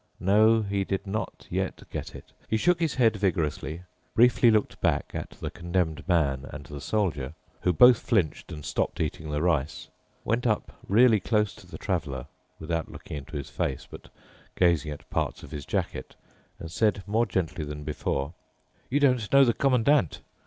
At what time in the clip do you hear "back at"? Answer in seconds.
4.81-5.29